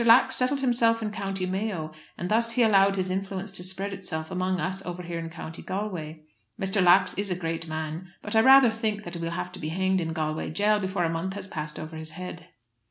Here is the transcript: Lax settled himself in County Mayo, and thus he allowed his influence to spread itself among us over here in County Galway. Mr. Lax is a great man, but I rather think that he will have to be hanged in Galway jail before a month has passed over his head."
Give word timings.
Lax 0.03 0.35
settled 0.35 0.61
himself 0.61 1.03
in 1.03 1.11
County 1.11 1.45
Mayo, 1.45 1.91
and 2.17 2.27
thus 2.27 2.53
he 2.53 2.63
allowed 2.63 2.95
his 2.95 3.11
influence 3.11 3.51
to 3.51 3.61
spread 3.61 3.93
itself 3.93 4.31
among 4.31 4.59
us 4.59 4.83
over 4.83 5.03
here 5.03 5.19
in 5.19 5.29
County 5.29 5.61
Galway. 5.61 6.21
Mr. 6.59 6.83
Lax 6.83 7.13
is 7.19 7.29
a 7.29 7.35
great 7.35 7.67
man, 7.67 8.11
but 8.23 8.35
I 8.35 8.41
rather 8.41 8.71
think 8.71 9.03
that 9.03 9.13
he 9.13 9.21
will 9.21 9.29
have 9.29 9.51
to 9.51 9.59
be 9.59 9.69
hanged 9.69 10.01
in 10.01 10.11
Galway 10.11 10.49
jail 10.49 10.79
before 10.79 11.03
a 11.03 11.09
month 11.13 11.35
has 11.35 11.47
passed 11.47 11.77
over 11.77 11.95
his 11.97 12.13
head." 12.13 12.47